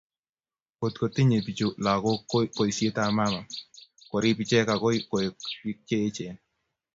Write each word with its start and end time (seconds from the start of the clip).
Ngotko 0.75 1.05
tinye 1.13 1.37
bichu 1.45 1.67
lagok 1.85 2.19
ko 2.31 2.37
boisietab 2.55 3.09
mama 3.17 3.41
korib 4.09 4.37
ichek 4.43 4.67
agoi 4.75 4.97
koek 5.09 5.33
bik 5.61 5.77
che 5.87 5.95
eechen 6.05 6.35